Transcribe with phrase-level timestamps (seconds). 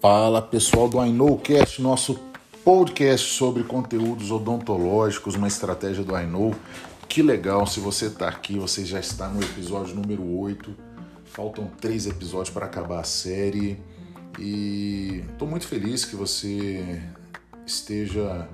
[0.00, 2.18] Fala pessoal do I Cast, nosso
[2.64, 6.52] podcast sobre conteúdos odontológicos, uma estratégia do Know.
[7.08, 10.74] Que legal, se você está aqui, você já está no episódio número 8.
[11.26, 13.80] Faltam três episódios para acabar a série
[14.40, 17.00] e estou muito feliz que você
[17.64, 18.48] esteja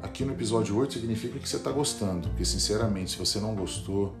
[0.00, 0.94] aqui no episódio 8.
[0.94, 4.14] Significa que você está gostando, porque sinceramente, se você não gostou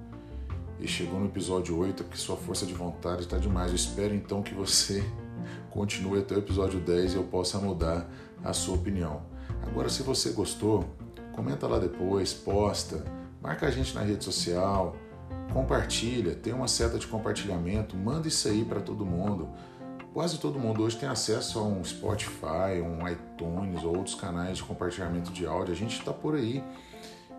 [0.78, 3.70] e chegou no episódio 8, é porque sua força de vontade está demais.
[3.70, 5.04] Eu espero então que você
[5.70, 8.08] continue até o episódio 10 e eu possa mudar
[8.44, 9.22] a sua opinião.
[9.62, 10.84] Agora, se você gostou,
[11.32, 13.04] comenta lá depois, posta,
[13.42, 14.96] marca a gente na rede social,
[15.52, 19.48] compartilha, tem uma seta de compartilhamento, manda isso aí para todo mundo.
[20.12, 24.64] Quase todo mundo hoje tem acesso a um Spotify, um iTunes ou outros canais de
[24.64, 25.74] compartilhamento de áudio.
[25.74, 26.64] A gente está por aí.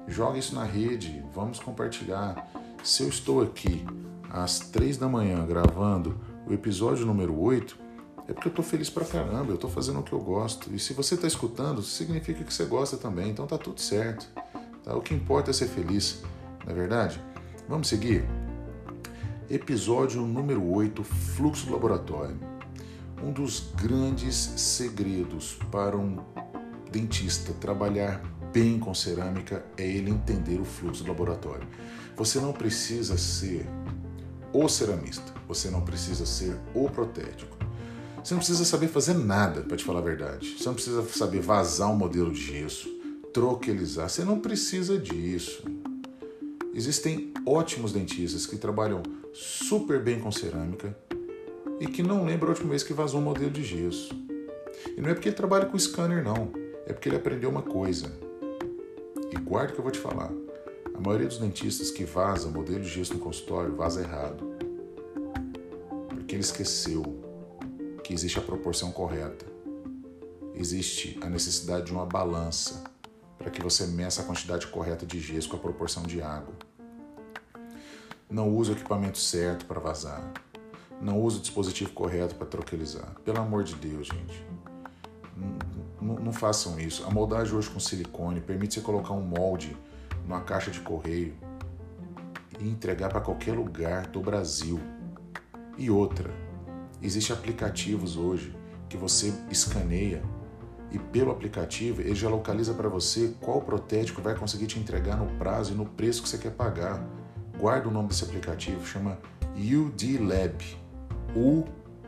[0.08, 2.48] Joga isso na rede, vamos compartilhar.
[2.84, 3.86] Se eu estou aqui
[4.30, 6.18] às três da manhã gravando
[6.48, 7.78] o episódio número 8,
[8.28, 10.74] é porque eu estou feliz pra caramba, eu estou fazendo o que eu gosto.
[10.74, 14.28] E se você está escutando, significa que você gosta também, então tá tudo certo.
[14.84, 14.96] Tá?
[14.96, 16.24] O que importa é ser feliz,
[16.66, 17.22] não é verdade?
[17.68, 18.26] Vamos seguir?
[19.50, 22.38] Episódio número 8, Fluxo do Laboratório.
[23.24, 26.18] Um dos grandes segredos para um
[26.92, 31.68] dentista trabalhar bem com cerâmica é ele entender o fluxo do laboratório.
[32.16, 33.66] Você não precisa ser
[34.54, 37.56] o ceramista, você não precisa ser o protético.
[38.24, 40.58] Você não precisa saber fazer nada, para te falar a verdade.
[40.58, 42.90] Você não precisa saber vazar um modelo de gesso,
[43.34, 44.10] troquelizar.
[44.10, 45.64] Você não precisa disso.
[46.74, 49.02] Existem ótimos dentistas que trabalham
[49.34, 50.96] super bem com cerâmica
[51.80, 54.10] e que não lembram a última vez que vazou um modelo de gesso.
[54.96, 56.52] E não é porque ele trabalha com scanner, não.
[56.86, 58.12] É porque ele aprendeu uma coisa.
[59.38, 60.32] E guarda que eu vou te falar.
[60.96, 64.58] A maioria dos dentistas que vaza modelo de gesso no consultório vaza errado.
[66.10, 67.04] Porque ele esqueceu
[68.04, 69.46] que existe a proporção correta.
[70.56, 72.84] Existe a necessidade de uma balança
[73.38, 76.56] para que você meça a quantidade correta de gesso com a proporção de água.
[78.28, 80.34] Não use o equipamento certo para vazar.
[81.00, 83.16] Não use o dispositivo correto para troquelizar.
[83.24, 84.44] Pelo amor de Deus, gente.
[86.02, 87.06] Não, façam isso.
[87.06, 89.76] A moldagem hoje com silicone permite você colocar um molde
[90.24, 91.34] numa caixa de correio
[92.60, 94.80] e entregar para qualquer lugar do Brasil.
[95.78, 96.32] E outra,
[97.02, 98.56] Existem aplicativos hoje
[98.90, 100.24] que você escaneia
[100.92, 105.28] e pelo aplicativo ele já localiza para você qual protético vai conseguir te entregar no
[105.38, 107.04] prazo e no preço que você quer pagar.
[107.60, 109.20] Guarda o nome desse aplicativo, chama
[109.56, 110.64] UD Lab.
[111.36, 111.66] U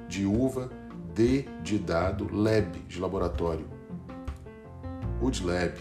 [0.08, 0.72] de uva,
[1.14, 3.68] D de dado, Lab de laboratório.
[5.22, 5.80] UD Lab.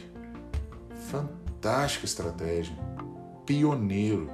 [1.11, 2.77] Fantástica estratégia.
[3.47, 4.31] Pioneiro.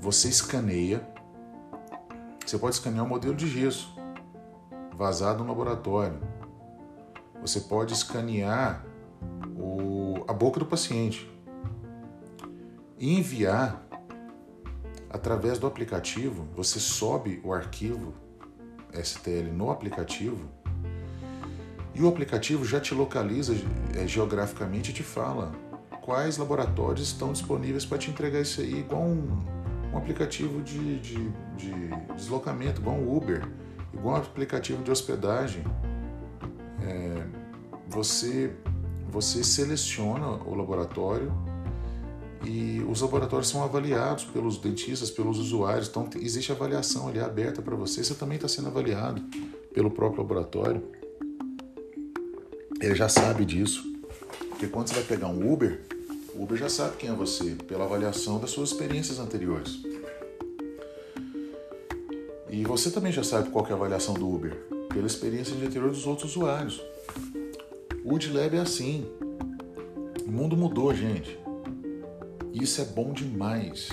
[0.00, 1.12] Você escaneia
[2.52, 3.96] você pode escanear um modelo de gesso
[4.94, 6.20] vazado no laboratório.
[7.40, 8.84] Você pode escanear
[9.56, 11.30] o, a boca do paciente
[12.98, 13.86] e enviar
[15.08, 16.46] através do aplicativo.
[16.54, 18.12] Você sobe o arquivo
[18.94, 20.48] STL no aplicativo
[21.94, 23.54] e o aplicativo já te localiza
[23.94, 25.52] é, geograficamente e te fala
[26.00, 29.44] quais laboratórios estão disponíveis para te entregar isso aí, igual um,
[29.92, 31.72] um aplicativo de, de, de
[32.16, 33.46] deslocamento, igual um Uber,
[33.92, 35.62] igual um aplicativo de hospedagem.
[36.82, 37.24] É,
[37.88, 38.52] você,
[39.08, 41.32] você seleciona o laboratório
[42.44, 45.88] e os laboratórios são avaliados pelos dentistas, pelos usuários.
[45.88, 48.02] Então existe avaliação ali aberta para você.
[48.02, 49.22] Você também está sendo avaliado
[49.72, 50.82] pelo próprio laboratório.
[52.80, 53.90] Ele já sabe disso.
[54.48, 55.80] Porque quando você vai pegar um Uber,
[56.34, 59.80] o Uber já sabe quem é você pela avaliação das suas experiências anteriores.
[62.50, 64.54] E você também já sabe qual é a avaliação do Uber,
[64.92, 66.82] pela experiência de anterior dos outros usuários.
[68.04, 69.06] O UdLab é assim.
[70.26, 71.41] O mundo mudou, gente.
[72.62, 73.88] Isso é bom demais,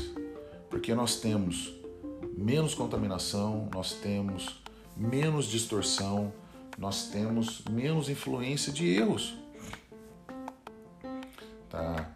[0.69, 1.74] porque nós temos
[2.38, 4.62] menos contaminação, nós temos
[4.95, 6.31] menos distorção,
[6.77, 9.36] nós temos menos influência de erros.
[11.68, 12.12] Tá?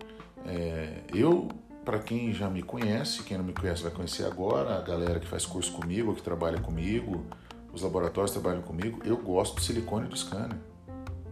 [0.46, 1.50] É, eu,
[1.84, 5.26] para quem já me conhece, quem não me conhece vai conhecer agora, a galera que
[5.26, 7.26] faz curso comigo, que trabalha comigo,
[7.74, 10.60] os laboratórios trabalham comigo, eu gosto do silicone e do scanner.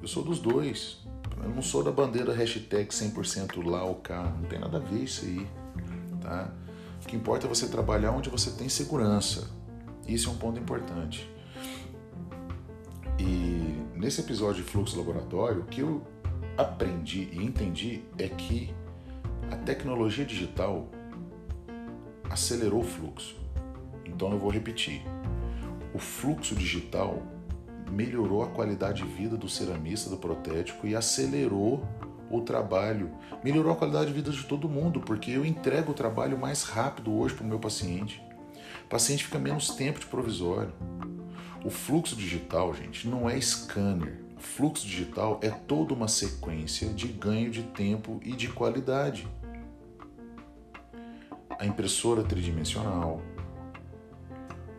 [0.02, 0.98] Eu sou dos dois.
[1.44, 5.04] Eu não sou da bandeira hashtag 100% lá ou cá, não tem nada a ver
[5.04, 5.48] isso aí.
[6.22, 6.52] Tá?
[7.04, 9.50] O que importa é você trabalhar onde você tem segurança.
[10.08, 11.30] Isso é um ponto importante.
[13.20, 16.02] E nesse episódio de fluxo laboratório, o que eu
[16.58, 18.74] aprendi e entendi é que
[19.52, 20.88] a tecnologia digital
[22.30, 23.36] acelerou o fluxo.
[24.06, 25.02] Então eu vou repetir.
[25.94, 27.22] O fluxo digital
[27.92, 31.86] melhorou a qualidade de vida do ceramista, do protético e acelerou
[32.30, 33.12] o trabalho,
[33.44, 37.14] melhorou a qualidade de vida de todo mundo, porque eu entrego o trabalho mais rápido
[37.14, 38.24] hoje para o meu paciente.
[38.86, 40.74] O paciente fica menos tempo de provisório.
[41.64, 44.20] O fluxo digital, gente, não é scanner.
[44.38, 49.28] O fluxo digital é toda uma sequência de ganho de tempo e de qualidade.
[51.60, 53.22] A impressora tridimensional,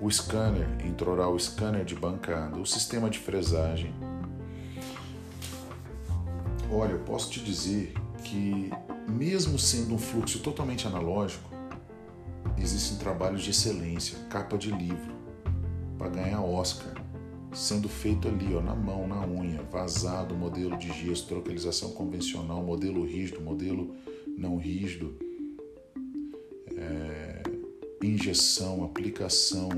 [0.03, 3.95] o scanner intraoral, o scanner de bancada, o sistema de fresagem.
[6.69, 7.95] Olha, eu posso te dizer
[8.25, 8.69] que,
[9.09, 11.49] mesmo sendo um fluxo totalmente analógico,
[12.59, 15.15] existem trabalhos de excelência, capa de livro,
[15.97, 16.95] para ganhar Oscar,
[17.53, 23.07] sendo feito ali, ó, na mão, na unha, vazado, modelo de gesso, trocalização convencional, modelo
[23.07, 23.95] rígido, modelo
[24.37, 25.17] não rígido
[28.13, 29.69] injeção, aplicação.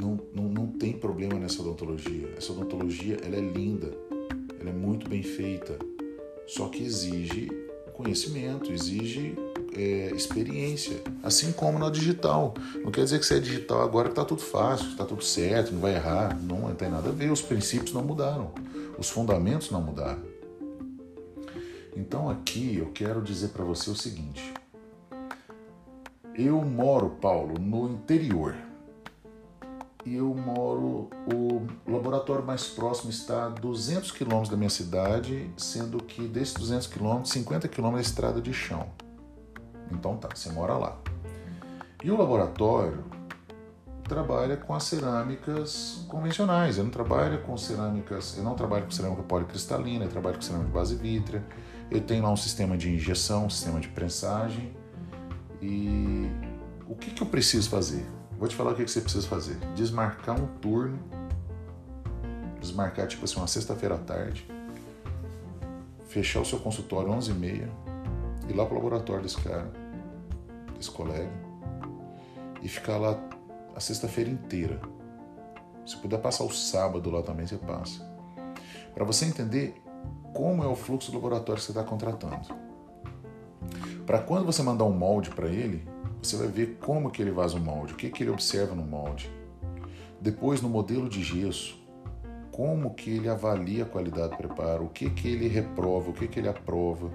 [0.00, 2.32] Não, não, não tem problema nessa odontologia.
[2.36, 3.92] Essa odontologia ela é linda,
[4.58, 5.78] ela é muito bem feita,
[6.46, 7.50] só que exige
[7.92, 9.36] conhecimento, exige
[9.76, 12.54] é, experiência, assim como na digital.
[12.82, 15.72] Não quer dizer que você é digital agora que está tudo fácil, está tudo certo,
[15.72, 16.38] não vai errar.
[16.42, 18.52] Não, não tem nada a ver, os princípios não mudaram,
[18.98, 20.22] os fundamentos não mudaram.
[21.94, 24.52] Então aqui eu quero dizer para você o seguinte:
[26.34, 28.54] eu moro, Paulo, no interior.
[30.04, 31.10] E eu moro.
[31.32, 36.86] O laboratório mais próximo está a 200 quilômetros da minha cidade, sendo que desses 200
[36.88, 38.88] quilômetros, 50 quilômetros é estrada de chão.
[39.90, 40.98] Então tá, você mora lá.
[42.02, 43.04] E o laboratório
[44.04, 46.78] trabalha com as cerâmicas convencionais.
[46.78, 50.72] Eu não trabalho com cerâmicas, eu não trabalho com cerâmica policristalina, eu trabalho com cerâmica
[50.72, 51.44] base vítrea.
[51.90, 54.81] Eu tenho lá um sistema de injeção, um sistema de prensagem
[55.62, 56.28] e
[56.88, 58.04] o que, que eu preciso fazer?
[58.36, 59.56] Vou te falar o que, que você precisa fazer.
[59.76, 60.98] Desmarcar um turno,
[62.60, 64.46] desmarcar tipo assim uma sexta-feira à tarde,
[66.08, 67.68] fechar o seu consultório às 11h30,
[68.48, 69.70] ir lá pro laboratório desse cara,
[70.76, 71.30] desse colega,
[72.60, 73.16] e ficar lá
[73.76, 74.80] a sexta-feira inteira.
[75.86, 78.04] Se puder passar o sábado lá também, você passa.
[78.92, 79.80] Para você entender
[80.34, 82.71] como é o fluxo do laboratório que você está contratando.
[84.06, 85.86] Para quando você mandar um molde para ele,
[86.20, 88.82] você vai ver como que ele vaza o molde, o que, que ele observa no
[88.82, 89.30] molde.
[90.20, 91.76] Depois, no modelo de gesso,
[92.50, 96.28] como que ele avalia a qualidade do preparo, o que, que ele reprova, o que,
[96.28, 97.10] que ele aprova.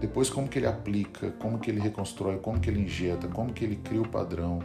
[0.00, 3.64] Depois, como que ele aplica, como que ele reconstrói, como que ele injeta, como que
[3.64, 4.60] ele cria o padrão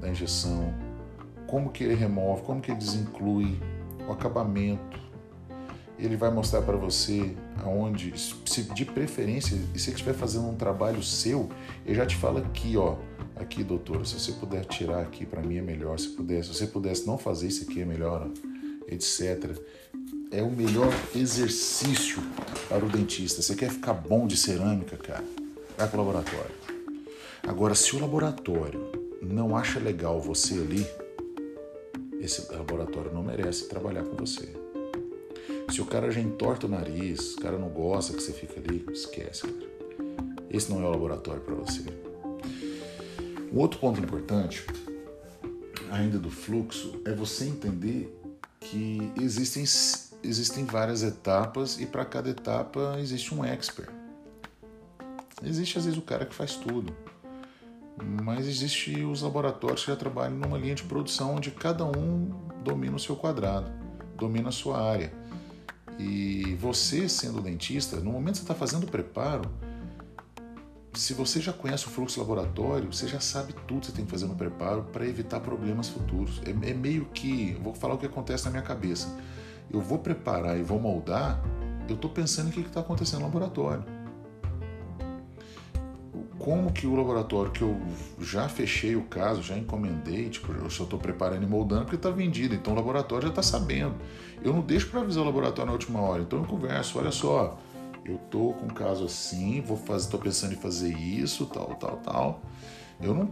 [0.00, 0.74] da injeção,
[1.46, 3.60] como que ele remove, como que ele desinclui,
[4.08, 4.98] o acabamento,
[6.00, 10.54] ele vai mostrar para você aonde, se de preferência, e se ele estiver fazendo um
[10.54, 11.48] trabalho seu,
[11.84, 12.96] ele já te fala aqui, ó,
[13.36, 16.66] aqui, doutora, se você puder tirar aqui para mim é melhor, se puder, se você
[16.66, 18.28] pudesse não fazer isso aqui é melhor,
[18.88, 19.56] etc.
[20.30, 22.22] É o melhor exercício
[22.68, 23.42] para o dentista.
[23.42, 25.24] Você quer ficar bom de cerâmica, cara?
[25.76, 26.54] Vai o laboratório.
[27.46, 28.92] Agora, se o laboratório
[29.22, 30.86] não acha legal você ali,
[32.20, 34.59] esse laboratório não merece trabalhar com você.
[35.70, 38.84] Se o cara já entorta o nariz, o cara não gosta que você fica ali,
[38.92, 39.70] esquece, cara.
[40.50, 41.84] Esse não é o laboratório para você.
[43.52, 44.66] Um outro ponto importante,
[45.90, 48.12] ainda do fluxo, é você entender
[48.58, 49.62] que existem,
[50.24, 53.90] existem várias etapas e para cada etapa existe um expert.
[55.42, 56.92] Existe às vezes o cara que faz tudo,
[58.24, 62.28] mas existe os laboratórios que já trabalham numa linha de produção onde cada um
[62.64, 63.70] domina o seu quadrado,
[64.16, 65.19] domina a sua área.
[66.02, 69.50] E você, sendo dentista, no momento que você está fazendo o preparo,
[70.94, 74.10] se você já conhece o fluxo laboratório, você já sabe tudo que você tem que
[74.10, 76.40] fazer no preparo para evitar problemas futuros.
[76.46, 79.14] É, é, meio que, vou falar o que acontece na minha cabeça.
[79.70, 81.38] Eu vou preparar e vou moldar,
[81.86, 83.99] eu estou pensando o que está acontecendo no laboratório
[86.40, 87.78] como que o laboratório que eu
[88.18, 92.10] já fechei o caso, já encomendei, tipo, eu só estou preparando e moldando porque está
[92.10, 93.94] vendido, então o laboratório já está sabendo.
[94.42, 97.58] Eu não deixo para avisar o laboratório na última hora, então eu converso, olha só,
[98.06, 101.96] eu tô com um caso assim, vou fazer, estou pensando em fazer isso, tal, tal,
[101.98, 102.42] tal.
[103.02, 103.28] Eu não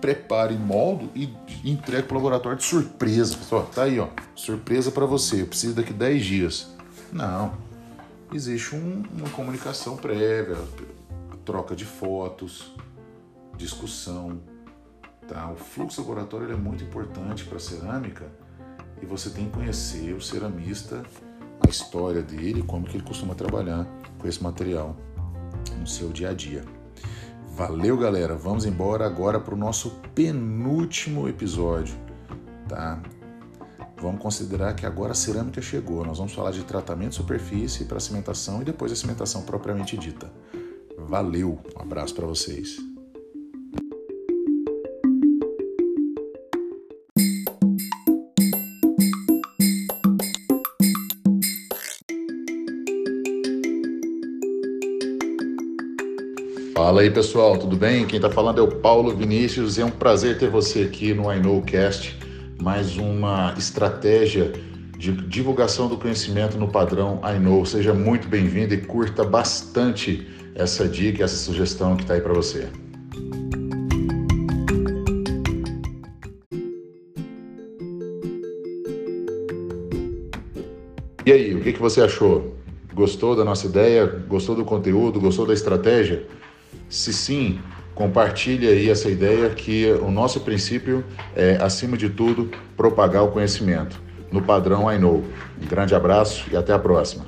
[0.00, 1.32] preparo e moldo e
[1.64, 3.38] entrego para o laboratório de surpresa.
[3.52, 6.68] Ó, tá aí, ó, surpresa para você, eu preciso daqui 10 dias.
[7.12, 7.52] Não.
[8.32, 10.56] Existe um, uma comunicação prévia,
[11.44, 12.72] troca de fotos,
[13.56, 14.40] discussão.
[15.28, 15.50] Tá?
[15.50, 18.26] O fluxo laboratório é muito importante para a cerâmica
[19.00, 21.02] e você tem que conhecer o ceramista,
[21.64, 23.86] a história dele, como que ele costuma trabalhar
[24.18, 24.96] com esse material
[25.78, 26.64] no seu dia a dia.
[27.54, 28.34] Valeu, galera.
[28.36, 31.94] Vamos embora agora para o nosso penúltimo episódio,
[32.68, 33.00] tá?
[34.00, 36.04] Vamos considerar que agora a cerâmica chegou.
[36.04, 40.32] Nós vamos falar de tratamento de superfície para cimentação e depois a cimentação propriamente dita.
[41.10, 42.76] Valeu, um abraço para vocês.
[56.76, 58.06] Fala aí pessoal, tudo bem?
[58.06, 61.24] Quem está falando é o Paulo Vinícius e é um prazer ter você aqui no
[61.24, 61.40] I
[62.62, 64.52] mais uma estratégia
[64.96, 67.66] de divulgação do conhecimento no padrão I.
[67.66, 72.68] Seja muito bem-vindo e curta bastante essa dica, essa sugestão que está aí para você.
[81.24, 82.56] E aí, o que, que você achou?
[82.92, 84.04] Gostou da nossa ideia?
[84.06, 85.20] Gostou do conteúdo?
[85.20, 86.26] Gostou da estratégia?
[86.88, 87.60] Se sim,
[87.94, 91.04] compartilhe aí essa ideia que o nosso princípio
[91.36, 94.02] é, acima de tudo, propagar o conhecimento
[94.32, 95.24] no padrão I Know.
[95.62, 97.24] Um grande abraço e até a próxima.